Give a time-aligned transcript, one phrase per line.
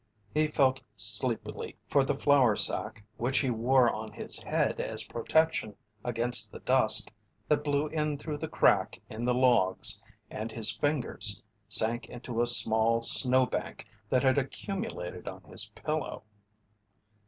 [0.33, 5.75] He felt sleepily for the flour sack which he wore on his head as protection
[6.03, 7.11] against the dust
[7.47, 10.01] that blew in through the crack in the logs
[10.31, 16.23] and his fingers sank into a small snow bank that had accumulated on his pillow.